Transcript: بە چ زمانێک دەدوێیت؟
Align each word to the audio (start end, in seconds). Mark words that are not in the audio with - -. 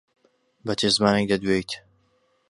بە 0.65 0.73
چ 0.79 0.81
زمانێک 0.95 1.25
دەدوێیت؟ 1.31 1.71